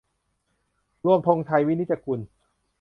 [1.05, 2.19] รวม ธงชัย วินิจจะกูล